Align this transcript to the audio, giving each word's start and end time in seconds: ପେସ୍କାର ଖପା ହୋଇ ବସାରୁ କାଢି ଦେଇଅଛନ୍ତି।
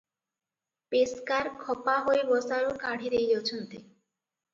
ପେସ୍କାର 0.93 1.51
ଖପା 1.65 1.95
ହୋଇ 2.07 2.23
ବସାରୁ 2.29 2.71
କାଢି 2.85 3.13
ଦେଇଅଛନ୍ତି। 3.17 3.83